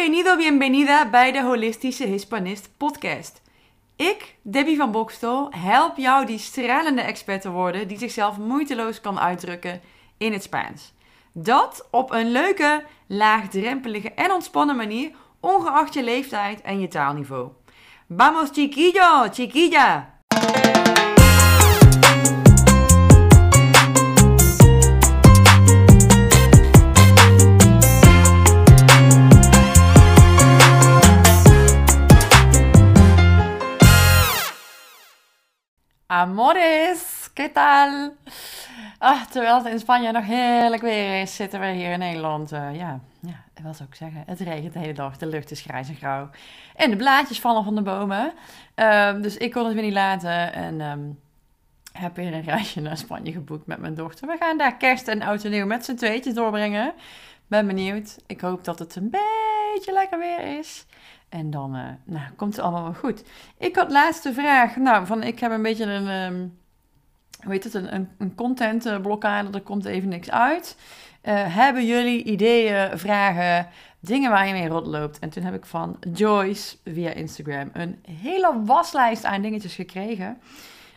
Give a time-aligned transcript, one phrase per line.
[0.00, 3.42] Bienvenido, bienvenida bij de Holistische Hispanist podcast.
[3.96, 9.18] Ik, Debbie van Bokstel, help jou die stralende expert te worden die zichzelf moeiteloos kan
[9.18, 9.80] uitdrukken
[10.18, 10.92] in het Spaans.
[11.32, 15.10] Dat op een leuke, laagdrempelige en ontspannen manier,
[15.40, 17.48] ongeacht je leeftijd en je taalniveau.
[18.08, 20.19] Vamos chiquillo, chiquilla!
[36.10, 38.16] Amores, ¿qué tal?
[38.98, 42.52] Ah, terwijl het in Spanje nog heerlijk weer is, zitten we hier in Nederland.
[42.52, 44.22] Uh, ja, ja, wat zou ik zeggen?
[44.26, 46.30] Het regent de hele dag, de lucht is grijs en grauw.
[46.74, 48.32] En de blaadjes vallen van de bomen.
[48.76, 51.20] Uh, dus ik kon het weer niet laten en um,
[51.92, 54.26] heb weer een reisje naar Spanje geboekt met mijn dochter.
[54.28, 56.92] We gaan daar kerst en oud en nieuw met z'n tweetjes doorbrengen.
[57.46, 58.16] Ben benieuwd.
[58.26, 60.86] Ik hoop dat het een beetje lekker weer is.
[61.30, 63.22] En dan uh, nou, komt het allemaal wel goed.
[63.58, 64.76] Ik had laatste vraag.
[64.76, 66.58] Nou, van ik heb een beetje een, um,
[67.42, 69.50] hoe heet het, een, een, een contentblokkade.
[69.52, 70.76] Er komt even niks uit.
[71.24, 73.68] Uh, hebben jullie ideeën, vragen,
[74.00, 75.18] dingen waar je mee rondloopt?
[75.18, 80.38] En toen heb ik van Joyce via Instagram een hele waslijst aan dingetjes gekregen.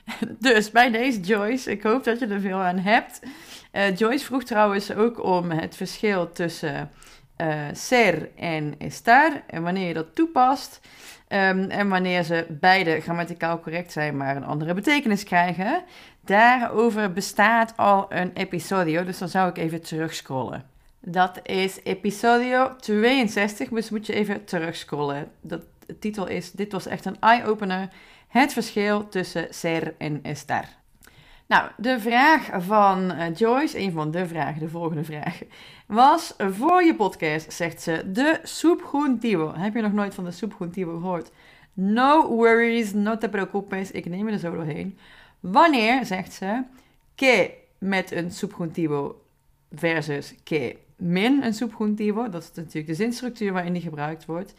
[0.40, 3.20] Dus bij deze Joyce, ik hoop dat je er veel aan hebt.
[3.96, 6.92] Joyce vroeg trouwens ook om het verschil tussen
[7.44, 9.44] uh, ser en estar.
[9.48, 10.80] En wanneer je dat toepast.
[11.28, 15.84] Um, en wanneer ze beide grammaticaal correct zijn, maar een andere betekenis krijgen.
[16.26, 20.66] Daarover bestaat al een episodio, dus dan zou ik even terugscrollen.
[21.00, 25.32] Dat is episodio 62, dus moet je even terugscrollen.
[25.42, 27.90] Dat, de titel is, dit was echt een eye-opener.
[28.28, 30.66] Het verschil tussen ser en estar.
[31.48, 35.40] Nou, de vraag van uh, Joyce, een van de vragen, de volgende vraag,
[35.88, 39.54] was voor je podcast, zegt ze, de subjuntivo.
[39.56, 41.32] Heb je nog nooit van de subjuntivo gehoord?
[41.74, 44.98] No worries, no te preocupes, ik neem er zo doorheen.
[45.40, 46.64] Wanneer, zegt ze,
[47.16, 49.22] que met een subjuntivo
[49.72, 54.54] versus que min een subjuntivo, dat is natuurlijk de zinstructuur waarin die gebruikt wordt.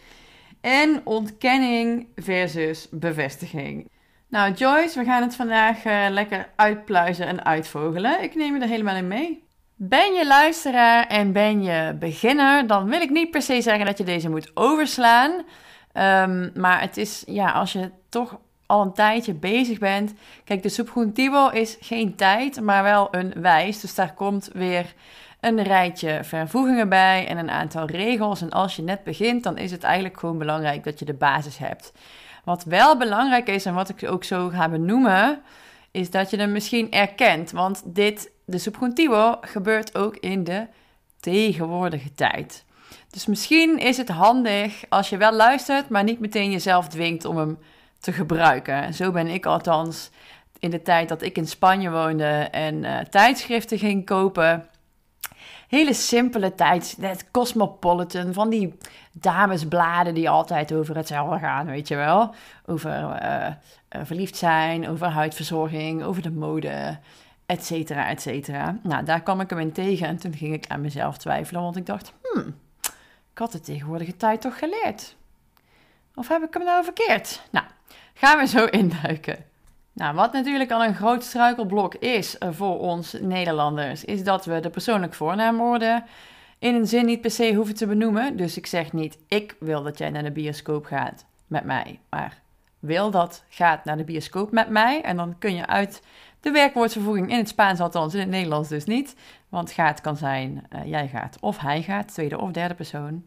[0.61, 3.89] En ontkenning versus bevestiging.
[4.29, 8.23] Nou, Joyce, we gaan het vandaag uh, lekker uitpluizen en uitvogelen.
[8.23, 9.44] Ik neem je er helemaal in mee.
[9.89, 13.99] Ben je luisteraar en ben je beginner, dan wil ik niet per se zeggen dat
[13.99, 15.31] je deze moet overslaan.
[15.33, 20.12] Um, maar het is, ja, als je toch al een tijdje bezig bent.
[20.45, 23.81] Kijk, de subjuntivo is geen tijd, maar wel een wijs.
[23.81, 24.95] Dus daar komt weer
[25.41, 28.43] een rijtje vervoegingen bij en een aantal regels.
[28.43, 31.59] En als je net begint, dan is het eigenlijk gewoon belangrijk dat je de basis
[31.59, 31.93] hebt.
[32.45, 35.43] Wat wel belangrijk is en wat ik ook zo ga benoemen,
[35.91, 37.51] is dat je hem misschien erkent.
[37.51, 40.66] Want dit, de subjuntivo, gebeurt ook in de
[41.21, 42.65] tegenwoordige tijd.
[43.10, 47.37] Dus misschien is het handig als je wel luistert, maar niet meteen jezelf dwingt om
[47.37, 47.59] hem
[48.00, 48.94] te gebruiken.
[48.94, 50.10] Zo ben ik althans
[50.59, 54.69] in de tijd dat ik in Spanje woonde en uh, tijdschriften ging kopen
[55.75, 56.94] hele simpele tijd.
[56.99, 58.78] Net Cosmopolitan, van die
[59.12, 62.34] damesbladen die altijd over hetzelfde gaan, weet je wel.
[62.66, 63.47] Over uh,
[64.04, 66.99] verliefd zijn, over huidverzorging, over de mode,
[67.54, 68.78] et cetera, et cetera.
[68.82, 71.76] Nou, daar kwam ik hem in tegen en toen ging ik aan mezelf twijfelen, want
[71.76, 72.54] ik dacht, hmm,
[73.32, 75.16] ik had de tegenwoordige tijd toch geleerd?
[76.15, 77.42] Of heb ik hem nou verkeerd?
[77.50, 77.66] Nou,
[78.15, 79.44] gaan we zo induiken.
[79.92, 84.60] Nou, wat natuurlijk al een groot struikelblok is eh, voor ons Nederlanders, is dat we
[84.60, 86.04] de persoonlijk voornaamwoorden
[86.59, 88.36] in een zin niet per se hoeven te benoemen.
[88.36, 92.42] Dus ik zeg niet, ik wil dat jij naar de bioscoop gaat met mij, maar
[92.78, 95.03] wil dat gaat naar de bioscoop met mij.
[95.03, 96.03] En dan kun je uit
[96.44, 99.15] de werkwoordvervoeging in het Spaans althans, in het Nederlands dus niet.
[99.49, 103.25] Want gaat kan zijn, uh, jij gaat of hij gaat, tweede of derde persoon.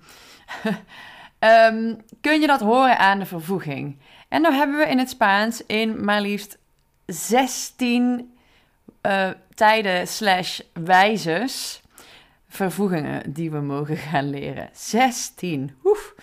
[1.40, 3.98] um, kun je dat horen aan de vervoeging.
[4.28, 6.58] En dan hebben we in het Spaans in maar liefst
[7.06, 8.34] 16
[9.02, 11.82] uh, tijden slash wijzes
[12.48, 14.70] vervoegingen die we mogen gaan leren.
[14.74, 15.76] 16.
[15.84, 16.14] Oef.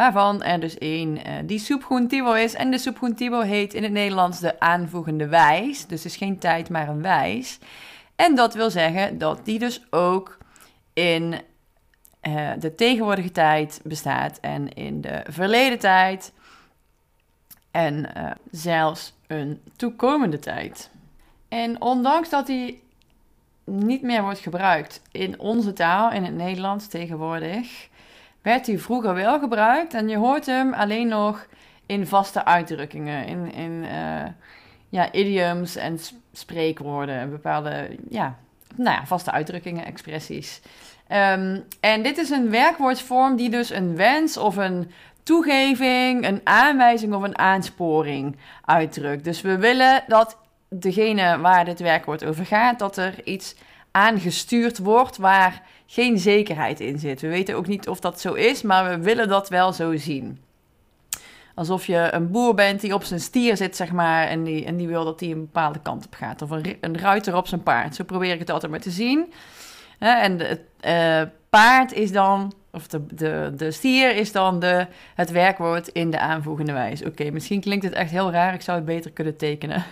[0.00, 2.54] Waarvan er dus één uh, die subjuntivo is.
[2.54, 5.86] En de subjuntivo heet in het Nederlands de aanvoegende wijs.
[5.86, 7.58] Dus het is geen tijd, maar een wijs.
[8.16, 10.38] En dat wil zeggen dat die dus ook
[10.92, 11.40] in
[12.22, 16.32] uh, de tegenwoordige tijd bestaat en in de verleden tijd
[17.70, 20.90] en uh, zelfs een toekomende tijd.
[21.48, 22.82] En ondanks dat die
[23.64, 27.88] niet meer wordt gebruikt in onze taal, in het Nederlands tegenwoordig,
[28.42, 31.46] werd hij vroeger wel gebruikt en je hoort hem alleen nog
[31.86, 34.24] in vaste uitdrukkingen, in, in uh,
[34.88, 35.98] ja, idioms en
[36.32, 38.38] spreekwoorden, bepaalde ja,
[38.76, 40.60] nou ja, vaste uitdrukkingen, expressies.
[41.06, 44.90] Ehm, en dit is een werkwoordvorm die dus een wens of een
[45.22, 49.24] toegeving, een aanwijzing of een aansporing uitdrukt.
[49.24, 50.36] Dus we willen dat
[50.68, 53.54] degene waar dit werkwoord over gaat, dat er iets
[53.90, 57.20] aangestuurd wordt waar geen zekerheid in zit.
[57.20, 60.40] We weten ook niet of dat zo is, maar we willen dat wel zo zien.
[61.54, 64.76] Alsof je een boer bent die op zijn stier zit, zeg maar, en die, en
[64.76, 66.42] die wil dat hij een bepaalde kant op gaat.
[66.42, 67.94] Of een, ruiter op zijn paard.
[67.94, 69.32] Zo probeer ik het altijd maar te zien.
[69.98, 75.30] En het uh, paard is dan of de, de, de stier is dan de, het
[75.30, 77.04] werkwoord in de aanvoegende wijs.
[77.04, 78.54] Oké, misschien klinkt het echt heel raar.
[78.54, 79.84] Ik zou het beter kunnen tekenen.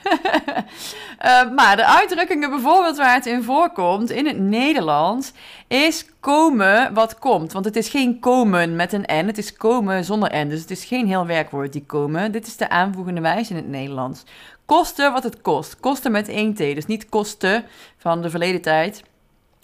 [1.25, 5.33] uh, maar de uitdrukkingen bijvoorbeeld waar het in voorkomt in het Nederlands
[5.67, 7.53] is komen wat komt.
[7.53, 10.49] Want het is geen komen met een n, het is komen zonder n.
[10.49, 12.33] Dus het is geen heel werkwoord die komen.
[12.33, 14.25] Dit is de aanvoegende wijs in het Nederlands.
[14.65, 15.81] Kosten wat het kost.
[15.81, 16.59] Kosten met één t.
[16.59, 17.65] Dus niet kosten
[17.97, 19.03] van de verleden tijd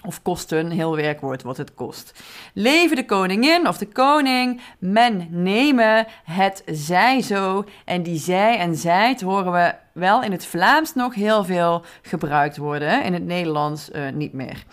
[0.06, 2.22] of kosten, heel werkwoord wat het kost.
[2.52, 7.64] Leven de koningin of de koning, men nemen, het zij zo.
[7.84, 12.56] En die zij en zijt horen we wel in het Vlaams nog heel veel gebruikt
[12.56, 14.64] worden, in het Nederlands uh, niet meer.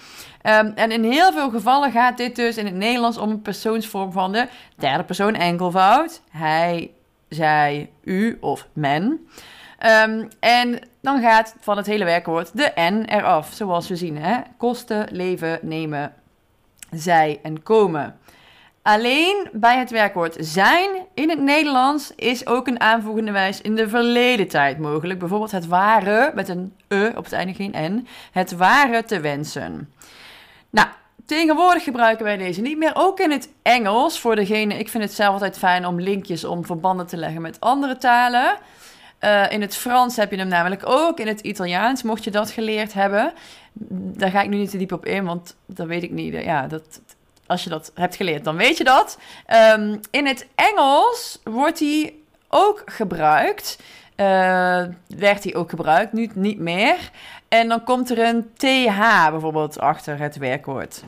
[0.44, 4.12] Um, en in heel veel gevallen gaat dit dus in het Nederlands om een persoonsvorm
[4.12, 6.22] van de derde persoon enkelvoud.
[6.30, 6.92] Hij,
[7.30, 9.27] zij, u of men.
[9.86, 14.18] Um, en dan gaat van het hele werkwoord de N eraf, zoals we zien.
[14.18, 14.39] Hè?
[14.57, 16.13] Kosten, leven, nemen,
[16.92, 18.19] zij en komen.
[18.81, 23.89] Alleen bij het werkwoord zijn in het Nederlands is ook een aanvoegende wijs in de
[23.89, 25.19] verleden tijd mogelijk.
[25.19, 29.94] Bijvoorbeeld het ware, met een e op het einde geen n, het ware te wensen.
[30.69, 30.88] Nou,
[31.25, 32.92] tegenwoordig gebruiken wij deze niet meer.
[32.94, 36.66] Ook in het Engels, voor degene, ik vind het zelf altijd fijn om linkjes om
[36.66, 38.57] verbanden te leggen met andere talen.
[39.22, 41.20] Uh, in het Frans heb je hem namelijk ook.
[41.20, 43.34] In het Italiaans, mocht je dat geleerd hebben.
[43.90, 46.34] Daar ga ik nu niet te diep op in, want dat weet ik niet.
[46.34, 47.02] Ja, dat,
[47.46, 49.18] als je dat hebt geleerd, dan weet je dat.
[49.78, 52.14] Um, in het Engels wordt hij
[52.48, 53.80] ook gebruikt.
[54.16, 54.26] Uh,
[55.08, 57.12] werd hij ook gebruikt, nu niet meer.
[57.48, 61.04] En dan komt er een TH bijvoorbeeld achter het werkwoord.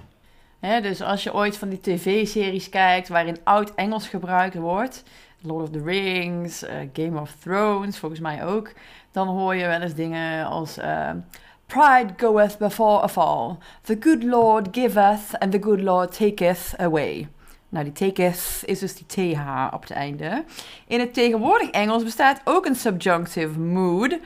[0.64, 5.04] Dus als je ooit van die tv-series kijkt waarin oud Engels gebruikt wordt,
[5.42, 8.72] Lord of the Rings, uh, Game of Thrones, volgens mij ook.
[9.12, 11.10] Dan hoor je wel eens dingen als uh,
[11.66, 13.58] Pride goeth before a fall.
[13.82, 17.28] The good Lord giveth and the good Lord taketh away.
[17.70, 20.44] Nou, die taketh is dus die TH op het einde.
[20.88, 24.18] In het tegenwoordig Engels bestaat ook een subjunctive mood.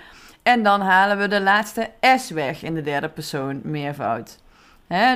[0.43, 4.37] En dan halen we de laatste S weg in de derde persoon meervoud.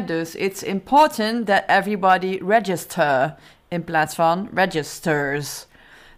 [0.05, 3.35] Dus it's important that everybody register
[3.67, 5.65] in plaats van registers.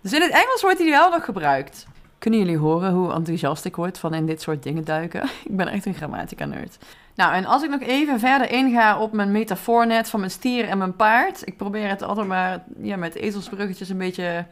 [0.02, 1.86] Dus in het Engels wordt hij wel nog gebruikt.
[2.18, 5.24] Kunnen jullie horen hoe enthousiast ik word van in dit soort dingen duiken?
[5.50, 6.78] ik ben echt een grammatica-nerd.
[7.16, 10.68] Nou, en als ik nog even verder inga op mijn metafoor net van mijn stier
[10.70, 11.48] en mijn paard.
[11.48, 14.46] Ik probeer het altijd maar ja, met ezelsbruggetjes een beetje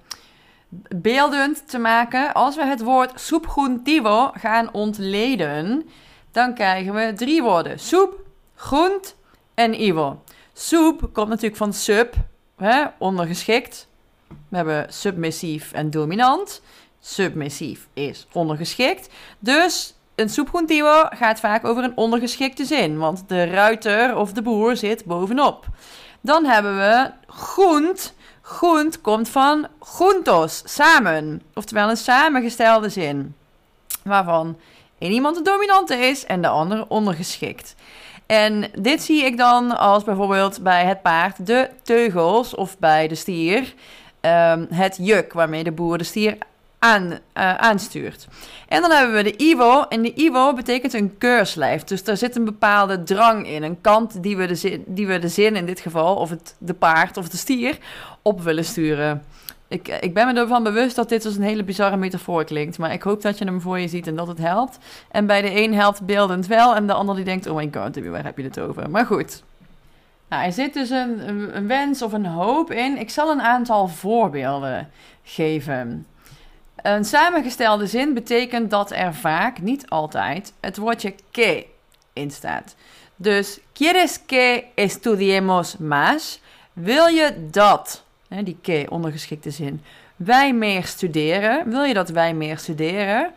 [0.95, 2.33] beeldend te maken.
[2.33, 5.89] Als we het woord soepgroentivo gaan ontleden,
[6.31, 7.79] dan krijgen we drie woorden.
[7.79, 8.19] Soep,
[8.61, 9.15] groent
[9.53, 10.23] en ivo.
[10.53, 12.15] Soep komt natuurlijk van sub,
[12.57, 13.87] hè, ondergeschikt.
[14.49, 16.61] We hebben submissief en dominant.
[16.99, 19.09] Submissief is ondergeschikt.
[19.39, 24.75] Dus een soepgroentivo gaat vaak over een ondergeschikte zin, want de ruiter of de boer
[24.75, 25.65] zit bovenop.
[26.21, 28.13] Dan hebben we groent.
[28.41, 29.67] Groent komt van
[29.99, 31.41] juntos, samen.
[31.53, 33.35] Oftewel een samengestelde zin.
[34.03, 34.57] Waarvan
[34.97, 37.75] één iemand de dominante is en de andere ondergeschikt.
[38.31, 43.15] En dit zie ik dan als bijvoorbeeld bij het paard de teugels of bij de
[43.15, 43.73] stier
[44.21, 46.37] um, het juk waarmee de boer de stier
[46.79, 47.17] aan, uh,
[47.55, 48.27] aanstuurt.
[48.67, 49.83] En dan hebben we de Ivo.
[49.89, 51.83] En de Ivo betekent een keurslijf.
[51.83, 53.63] Dus daar zit een bepaalde drang in.
[53.63, 56.55] Een kant die we de zin, die we de zin in dit geval, of het,
[56.57, 57.77] de paard of de stier,
[58.21, 59.23] op willen sturen.
[59.71, 62.77] Ik, ik ben me ervan bewust dat dit als een hele bizarre metafoor klinkt.
[62.77, 64.77] Maar ik hoop dat je hem voor je ziet en dat het helpt.
[65.11, 66.75] En bij de een helpt beeldend wel.
[66.75, 68.89] En de ander die denkt, oh my god, waar heb je het over?
[68.89, 69.43] Maar goed.
[70.29, 72.97] Nou, er zit dus een, een, wens of een hoop in.
[72.97, 74.89] Ik zal een aantal voorbeelden
[75.23, 76.07] geven.
[76.75, 81.65] Een samengestelde zin betekent dat er vaak, niet altijd, het woordje que
[82.13, 82.75] in staat.
[83.15, 86.41] Dus, ¿quieres que estudiemos más?
[86.73, 88.03] Wil je dat,
[88.35, 89.81] hè, die que, ondergeschikte zin,
[90.15, 91.69] wij meer studeren?
[91.69, 93.33] Wil je dat wij meer studeren?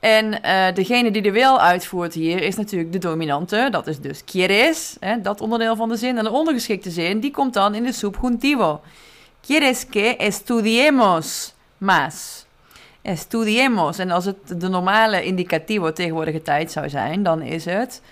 [0.00, 3.68] En uh, degene die de wil uitvoert hier is natuurlijk de dominante.
[3.70, 6.18] Dat is dus quieres, hè, dat onderdeel van de zin.
[6.18, 8.80] En de ondergeschikte zin, die komt dan in de subjuntivo.
[9.40, 12.46] Quieres que estudiemos más?
[13.02, 13.98] Estudiemos.
[13.98, 18.02] En als het de normale indicativo tegenwoordige tijd zou zijn, dan is het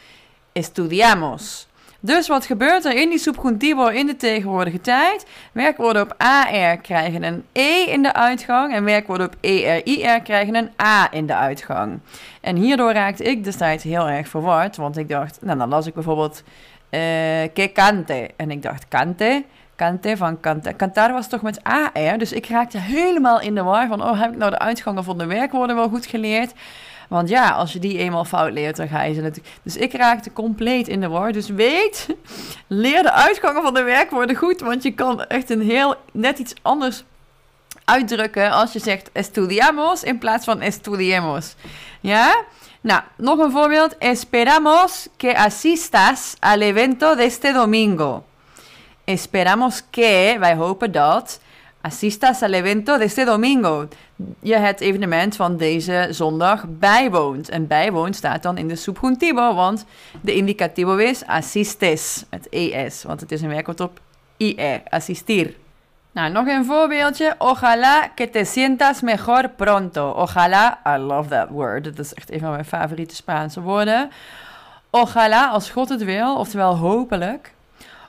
[0.53, 1.67] estudiamos.
[2.01, 5.27] Dus wat gebeurt er in die subjuntivo in de tegenwoordige tijd?
[5.53, 10.71] Werkwoorden op AR krijgen een E in de uitgang en werkwoorden op ERIR krijgen een
[10.83, 12.01] A in de uitgang.
[12.41, 15.95] En hierdoor raakte ik destijds heel erg verward, want ik dacht, nou dan las ik
[15.95, 16.43] bijvoorbeeld
[16.91, 17.01] uh,
[17.53, 18.31] que.
[18.37, 19.45] En ik dacht, cante?
[19.77, 20.77] Cante van cante.
[20.77, 24.33] Cantar was toch met AR, dus ik raakte helemaal in de war van, oh heb
[24.33, 26.53] ik nou de uitgangen van de werkwoorden wel goed geleerd?
[27.09, 29.55] Want ja, als je die eenmaal fout leert, dan ga je ze natuurlijk...
[29.63, 31.33] Dus ik raakte compleet in de war.
[31.33, 32.09] Dus weet,
[32.67, 34.61] leer de uitgangen van de werkwoorden goed.
[34.61, 37.05] Want je kan echt een heel, net iets anders
[37.85, 41.55] uitdrukken als je zegt estudiamos in plaats van estudiemos.
[42.01, 42.45] Ja?
[42.81, 43.99] Nou, nog een voorbeeld.
[43.99, 48.25] Esperamos que asistas al evento de este domingo.
[49.05, 51.41] Esperamos que, wij hopen dat,
[51.87, 53.89] asistas al evento de este domingo.
[54.41, 57.49] Je het evenement van deze zondag bijwoont.
[57.49, 59.85] En bijwoont staat dan in de subjuntivo, want
[60.21, 64.01] de indicativo is asistes, het es, want het is een werkwoord op
[64.37, 65.55] ir, asistir.
[66.13, 67.35] Nou, nog een voorbeeldje.
[67.39, 70.11] Ojalá que te sientas mejor pronto.
[70.11, 71.85] Ojalá, I love that word.
[71.85, 74.11] Dat is echt een van mijn favoriete Spaanse woorden.
[74.91, 77.53] Ojalá, als God het wil, oftewel hopelijk.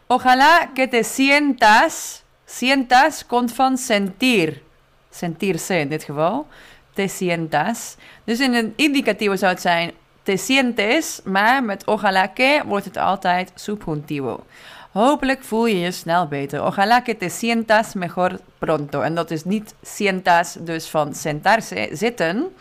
[0.08, 4.62] Ojalá que te sientas Sientas komt van sentir.
[5.10, 6.48] Sentirse in dit geval.
[6.94, 7.96] Te sientas.
[8.24, 9.92] Dus in een indicativo zou het zijn
[10.24, 14.44] te sientes, maar met ojalá que wordt het altijd subjuntivo.
[14.92, 16.64] Hopelijk voel je je snel beter.
[16.64, 19.02] Ojalá que te sientas mejor pronto.
[19.02, 22.56] En dat is niet sientas, dus van sentarse, zitten.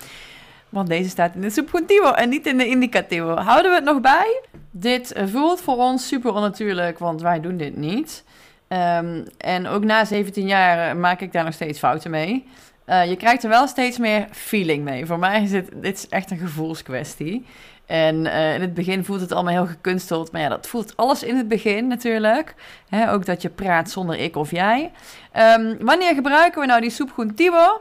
[0.68, 3.34] Want deze staat in de subjuntivo en niet in de indicativo.
[3.34, 4.40] Houden we het nog bij?
[4.70, 8.24] Dit voelt voor ons super onnatuurlijk, want wij doen dit niet.
[8.68, 12.48] Um, en ook na 17 jaar eh, maak ik daar nog steeds fouten mee.
[12.86, 15.06] Uh, je krijgt er wel steeds meer feeling mee.
[15.06, 17.46] Voor mij is het dit is echt een gevoelskwestie.
[17.86, 20.32] En uh, in het begin voelt het allemaal heel gekunsteld.
[20.32, 22.54] Maar ja, dat voelt alles in het begin natuurlijk.
[22.88, 24.92] He, ook dat je praat zonder ik of jij.
[25.36, 27.80] Um, wanneer gebruiken we nou die subjuntivo?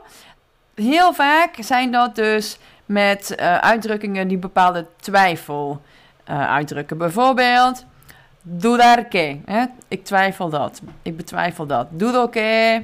[0.74, 5.82] Heel vaak zijn dat dus met uitdrukkingen die bepaalde twijfel
[6.24, 6.98] uitdrukken.
[6.98, 7.86] Bijvoorbeeld...
[8.48, 9.40] Dudar que.
[9.44, 9.64] Hè?
[9.88, 10.80] Ik twijfel dat.
[11.02, 11.86] Ik betwijfel dat.
[11.90, 12.82] Dudo que.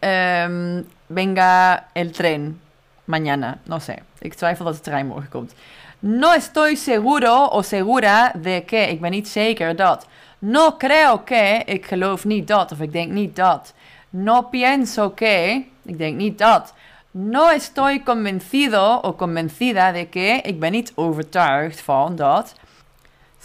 [0.00, 2.60] Um, venga el tren.
[3.04, 3.58] Mañana.
[3.62, 3.94] No sé.
[4.18, 5.54] Ik twijfel dat de trein morgen komt.
[5.98, 8.76] No estoy seguro o segura de que.
[8.76, 10.06] Ik ben niet zeker dat.
[10.38, 11.62] No creo que.
[11.64, 12.72] Ik geloof niet dat.
[12.72, 13.74] Of ik denk niet dat.
[14.10, 15.64] No pienso que.
[15.84, 16.74] Ik denk niet dat.
[17.10, 20.40] No estoy convencido o convencida de que.
[20.42, 22.54] Ik ben niet overtuigd van dat.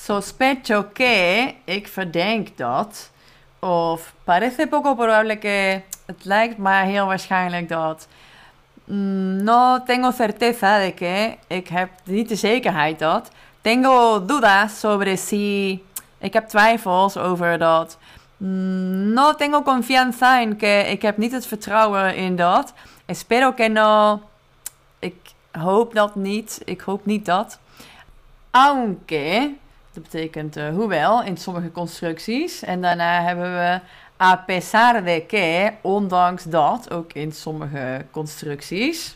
[0.04, 3.12] Sospecho que, ik verdenk dat.
[3.60, 8.08] Of parece poco probable que, het lijkt maar heel waarschijnlijk dat.
[8.84, 13.32] Mm, no tengo certeza de que, ik heb niet de zekerheid dat.
[13.62, 15.84] Tengo dudas sobre si,
[16.18, 17.98] ik heb twijfels over dat.
[18.38, 22.74] Mm, no tengo confianza en que, ik heb niet het vertrouwen in dat.
[23.06, 24.22] Espero que no,
[25.00, 25.16] ik
[25.52, 27.60] hoop dat niet, ik hoop niet dat.
[28.52, 29.60] Aunque,
[29.94, 32.64] dat betekent uh, hoewel in sommige constructies.
[32.64, 33.80] En daarna hebben we
[34.24, 39.16] a pesar de que, ondanks dat, ook in sommige constructies.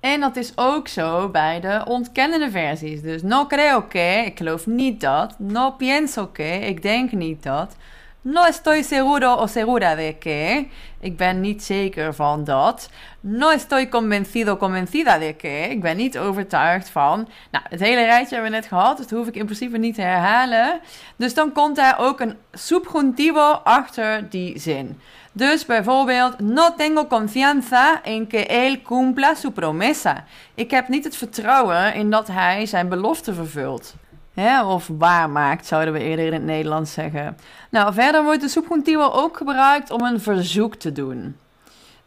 [0.00, 3.02] En dat is ook zo bij de ontkennende versies.
[3.02, 5.38] Dus no creo que, ik geloof niet dat.
[5.38, 7.76] No pienso que, ik denk niet dat.
[8.26, 10.68] No estoy seguro o segura de que.
[11.00, 12.88] Ik ben niet zeker van dat.
[13.20, 15.68] No estoy convencido convencida de que.
[15.70, 17.28] Ik ben niet overtuigd van.
[17.50, 19.94] Nou, het hele rijtje hebben we net gehad, dus dat hoef ik in principe niet
[19.94, 20.80] te herhalen.
[21.16, 25.00] Dus dan komt daar ook een subjuntivo achter die zin.
[25.32, 30.24] Dus bijvoorbeeld, no tengo confianza en que él cumpla su promesa.
[30.54, 33.94] Ik heb niet het vertrouwen in dat hij zijn belofte vervult.
[34.34, 37.36] Hè, of waarmaakt, zouden we eerder in het Nederlands zeggen.
[37.70, 41.36] Nou, verder wordt de subjuntivo ook gebruikt om een verzoek te doen.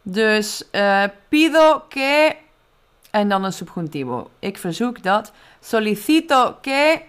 [0.02, 2.36] Dus uh, pido que
[3.10, 4.30] en dan een subjuntivo.
[4.38, 5.32] Ik verzoek dat.
[5.60, 7.00] Solicito que.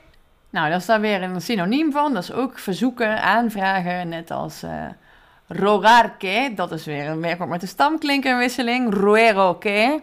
[0.49, 2.13] Nou, dat is daar weer een synoniem van.
[2.13, 4.71] Dat is ook verzoeken, aanvragen, net als uh,
[5.47, 6.51] rogar que.
[6.55, 8.93] Dat is weer een werkwoord met een stamklinkerwisseling.
[8.93, 9.99] Ruego que.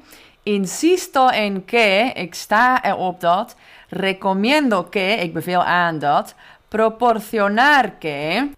[0.47, 2.13] Insisto en que.
[2.15, 3.57] Ik sta erop dat.
[3.89, 5.17] Recomiendo que.
[5.21, 6.35] Ik beveel aan dat.
[6.69, 8.51] Proporcionar que.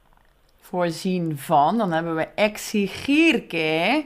[0.61, 1.79] Voorzien van.
[1.79, 4.05] Dan hebben we exigir que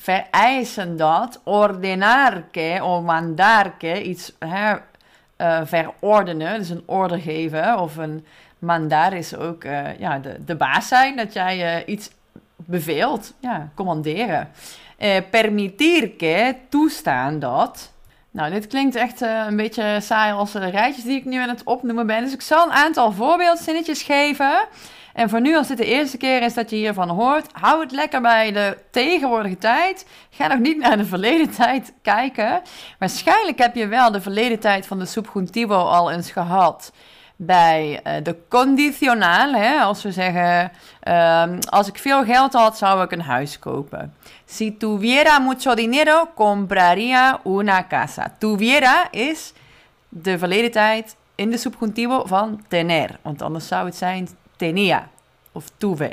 [0.00, 4.74] vereisen dat, ordenar que of mandar que, iets hè,
[5.38, 8.26] uh, verordenen, dus een order geven of een
[8.58, 12.10] mandar is ook uh, ja, de, de baas zijn, dat jij uh, iets
[12.56, 14.48] beveelt, ja, commanderen.
[16.16, 17.92] Que, toestaan dat,
[18.30, 21.48] Nou, dit klinkt echt uh, een beetje saai als de rijtjes die ik nu aan
[21.48, 22.22] het opnoemen ben.
[22.22, 24.68] Dus ik zal een aantal voorbeeldzinnetjes geven.
[25.14, 27.92] En voor nu, als dit de eerste keer is dat je hiervan hoort, hou het
[27.92, 30.06] lekker bij de tegenwoordige tijd.
[30.30, 32.62] Ga nog niet naar de verleden tijd kijken.
[32.98, 36.92] Waarschijnlijk heb je wel de verleden tijd van de subjuntivo al eens gehad
[37.42, 39.52] bij uh, de condicional.
[39.52, 39.80] Hè?
[39.80, 40.72] Als we zeggen,
[41.08, 44.14] um, als ik veel geld had, zou ik een huis kopen.
[44.44, 48.34] Si tuviera mucho dinero, compraría una casa.
[48.38, 49.52] Tuviera is
[50.08, 53.18] de verleden tijd in de subjuntivo van tener.
[53.22, 55.08] Want anders zou het zijn tenía
[55.52, 56.10] of tuve.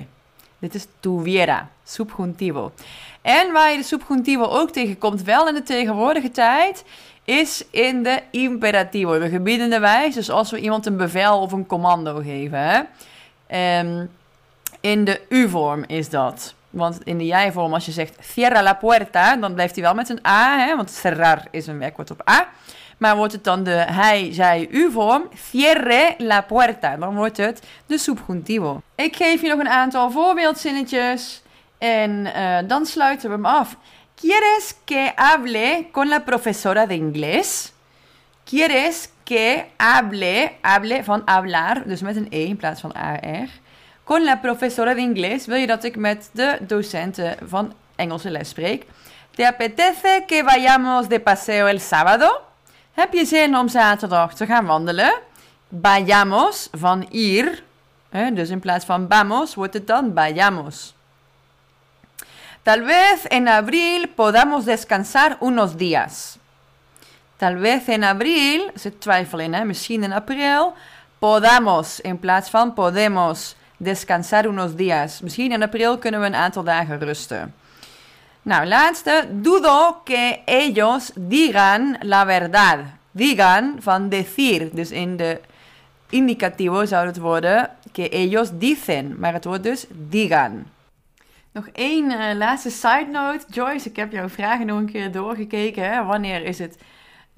[0.60, 2.72] Dit is tuviera, subjuntivo.
[3.22, 6.84] En waar je de subjuntivo ook tegenkomt, wel in de tegenwoordige tijd,
[7.28, 10.14] is in de imperativo, de gebiedende wijs.
[10.14, 12.60] Dus als we iemand een bevel of een commando geven.
[12.60, 13.80] Hè?
[13.80, 14.10] Um,
[14.80, 16.54] in de u-vorm is dat.
[16.70, 20.10] Want in de jij-vorm, als je zegt cierra la puerta, dan blijft hij wel met
[20.10, 20.76] een a, hè?
[20.76, 22.48] want cerrar is een werkwoord op a.
[22.98, 27.98] Maar wordt het dan de hij, zij, u-vorm, cierre la puerta, dan wordt het de
[27.98, 28.82] subjuntivo.
[28.96, 31.42] Ik geef je nog een aantal voorbeeldzinnetjes
[31.78, 33.76] en uh, dan sluiten we hem af.
[34.20, 37.74] ¿Quieres que hable con la profesora de inglés?
[38.46, 43.50] ¿Quieres que hable, hable van hablar, dus met een e in plaats van ar,
[44.04, 45.46] con la profesora de inglés?
[45.46, 48.86] Wil je dat ik met de docenten van Engelse les spreek?
[49.36, 52.42] ¿Te apetece que vayamos de paseo el sábado?
[52.94, 55.14] Heb je zin om zaterdag te gaan wandelen?
[55.82, 57.64] Vayamos van ir,
[58.34, 60.97] dus in plaats van vamos wordt het dan vayamos.
[62.68, 66.38] Tal vez en abril podamos descansar unos días.
[67.38, 69.64] Tal vez en abril, zit twijfel in, hè?
[69.64, 70.74] misschien in april,
[71.20, 75.22] podamos in plaats van podemos descansar unos días.
[75.22, 77.54] Misschien in april kunnen we een aantal dagen rusten.
[78.42, 79.28] Nou, laatste.
[79.32, 82.80] Dudo que ellos digan la verdad.
[83.12, 84.70] Digan van decir.
[84.74, 85.40] Dus in de
[86.10, 89.16] indicativo zou het worden que ellos dicen.
[89.20, 90.76] Maar het wordt dus digan.
[91.58, 93.46] Nog één uh, laatste side note.
[93.50, 95.92] Joyce, ik heb jouw vragen nog een keer doorgekeken.
[95.92, 96.04] Hè?
[96.04, 96.78] Wanneer is het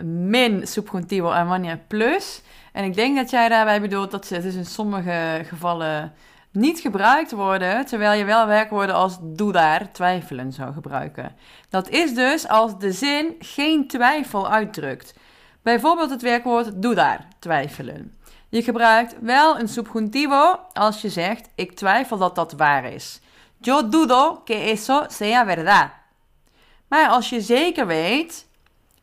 [0.03, 2.41] min subjuntivo en wanneer plus?
[2.73, 6.13] En ik denk dat jij daarbij bedoelt dat ze dus in sommige gevallen
[6.51, 11.35] niet gebruikt worden, terwijl je wel werkwoorden als doe daar, twijfelen zou gebruiken.
[11.69, 15.13] Dat is dus als de zin geen twijfel uitdrukt.
[15.61, 18.17] Bijvoorbeeld het werkwoord doe daar, twijfelen.
[18.49, 23.21] Je gebruikt wel een subjuntivo als je zegt ik twijfel dat dat waar is.
[23.61, 25.89] Yo dudo que eso sea verdad.
[26.87, 28.47] Maar als je zeker weet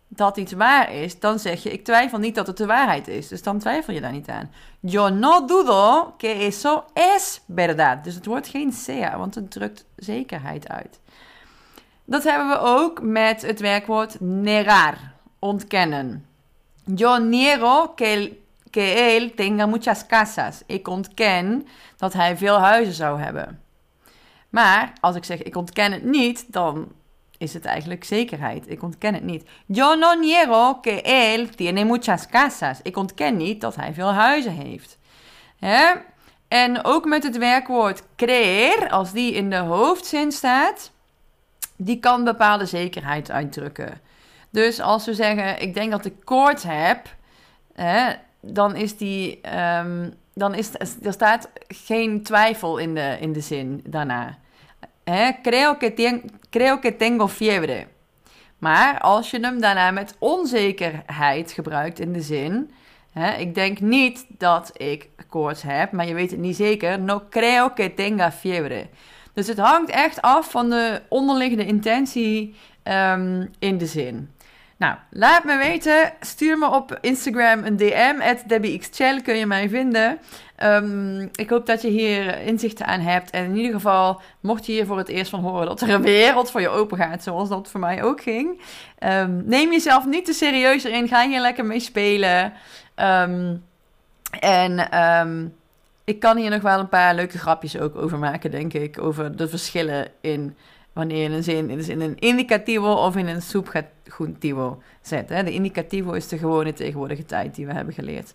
[0.09, 3.29] dat iets waar is, dan zeg je: Ik twijfel niet dat het de waarheid is.
[3.29, 4.51] Dus dan twijfel je daar niet aan.
[4.81, 8.05] Yo no dudo que eso es verdad.
[8.05, 11.01] Dus het wordt geen sea, want het drukt zekerheid uit.
[12.05, 14.99] Dat hebben we ook met het werkwoord negar,
[15.39, 16.27] ontkennen.
[16.95, 18.39] Yo niego que,
[18.71, 20.63] que él tenga muchas casas.
[20.67, 21.67] Ik ontken
[21.97, 23.61] dat hij veel huizen zou hebben.
[24.57, 26.93] Maar als ik zeg ik ontken het niet, dan
[27.39, 28.71] is het eigenlijk zekerheid.
[28.71, 29.49] Ik ontken het niet.
[29.67, 32.81] Yo no niego que él tiene muchas casas.
[32.83, 34.99] Ik ontken niet dat hij veel huizen heeft.
[35.59, 35.93] Hè?
[36.49, 40.91] En ook met het werkwoord creer, als die in de hoofdzin staat,
[41.77, 44.01] die kan bepaalde zekerheid uitdrukken.
[44.51, 47.15] Dus als we zeggen, ik denk dat ik koorts heb,
[47.73, 50.71] hè, dan is die, um, dan is,
[51.03, 54.39] er staat geen twijfel in de, in de zin daarna.
[55.11, 57.87] Hè, creo, que ten, creo que tengo fiebre.
[58.59, 62.71] Maar als je hem daarna met onzekerheid gebruikt in de zin...
[63.39, 67.01] Ik denk niet dat ik koorts heb, maar je weet het niet zeker.
[67.01, 68.87] No creo que tenga fiebre.
[69.33, 74.31] Dus het hangt echt af van de onderliggende intentie um, in de zin.
[74.77, 76.13] Nou, laat me weten.
[76.21, 78.37] Stuur me op Instagram een DM.
[78.47, 80.19] DebbieXChell kun je mij vinden.
[80.63, 83.31] Um, ik hoop dat je hier inzichten aan hebt.
[83.31, 86.03] En in ieder geval, mocht je hier voor het eerst van horen dat er een
[86.03, 88.61] wereld voor je open gaat, zoals dat voor mij ook ging.
[88.99, 91.09] Um, neem jezelf niet te serieus erin.
[91.09, 92.53] Ga hier lekker mee spelen.
[92.97, 93.65] Um,
[94.41, 95.53] en
[96.05, 99.03] ik kan hier nog wel een paar leuke grapjes ook over maken, denk ik.
[99.03, 100.57] Over de verschillen in
[100.93, 105.29] wanneer je een zin in een indicativo of in een subjuntivo zet.
[105.29, 105.43] Hè.
[105.43, 108.33] De indicativo is de gewone tegenwoordige tijd die we hebben geleerd.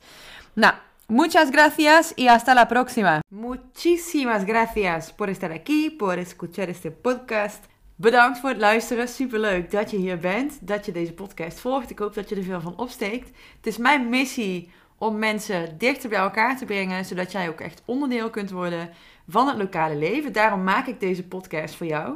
[0.54, 0.74] Nou,
[1.12, 3.22] muchas gracias y hasta la próxima.
[3.30, 7.66] Muchísimas gracias por estar aquí, por escuchar este podcast.
[7.96, 9.08] Bedankt voor het luisteren.
[9.08, 11.90] Superleuk dat je hier bent, dat je deze podcast volgt.
[11.90, 13.30] Ik hoop dat je er veel van opsteekt.
[13.58, 17.82] Het is mijn missie om mensen dichter bij elkaar te brengen, zodat jij ook echt
[17.86, 18.90] onderdeel kunt worden
[19.28, 20.34] van het lokale leven.
[20.34, 22.16] Daarom maak ik deze podcast voor jou.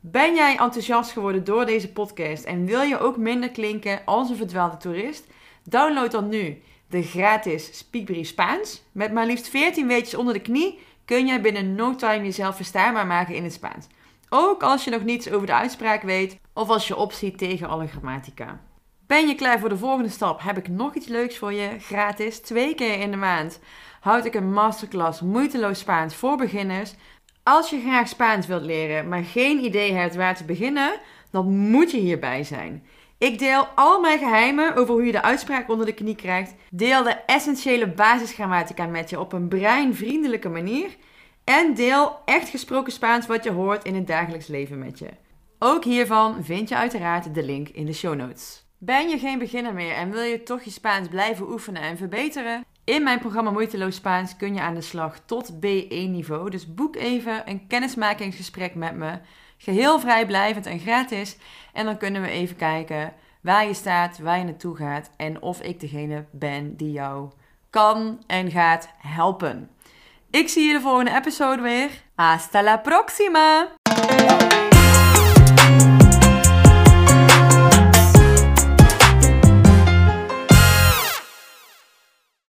[0.00, 4.36] Ben jij enthousiast geworden door deze podcast en wil je ook minder klinken als een
[4.36, 5.26] verdwaalde toerist?
[5.64, 8.82] Download dan nu de gratis Speakbrief Spaans.
[8.92, 13.06] Met maar liefst 14 weetjes onder de knie kun jij binnen no time jezelf verstaanbaar
[13.06, 13.86] maken in het Spaans.
[14.28, 17.86] Ook als je nog niets over de uitspraak weet of als je opziet tegen alle
[17.86, 18.60] grammatica.
[19.06, 20.42] Ben je klaar voor de volgende stap?
[20.42, 21.76] Heb ik nog iets leuks voor je.
[21.78, 23.60] Gratis, twee keer in de maand,
[24.00, 26.94] houd ik een masterclass moeiteloos Spaans voor beginners.
[27.42, 31.00] Als je graag Spaans wilt leren, maar geen idee hebt waar te beginnen,
[31.30, 32.86] dan moet je hierbij zijn.
[33.22, 36.54] Ik deel al mijn geheimen over hoe je de uitspraak onder de knie krijgt.
[36.70, 40.96] Deel de essentiële basisgrammatica met je op een breinvriendelijke manier.
[41.44, 45.08] En deel echt gesproken Spaans wat je hoort in het dagelijks leven met je.
[45.58, 48.64] Ook hiervan vind je uiteraard de link in de show notes.
[48.78, 52.64] Ben je geen beginner meer en wil je toch je Spaans blijven oefenen en verbeteren?
[52.84, 56.50] In mijn programma Moeiteloos Spaans kun je aan de slag tot B1-niveau.
[56.50, 59.18] Dus boek even een kennismakingsgesprek met me.
[59.62, 61.36] Geheel vrijblijvend en gratis.
[61.72, 65.60] En dan kunnen we even kijken waar je staat, waar je naartoe gaat en of
[65.60, 67.30] ik degene ben die jou
[67.70, 69.70] kan en gaat helpen.
[70.30, 71.90] Ik zie je de volgende episode weer.
[72.14, 73.68] Hasta la próxima!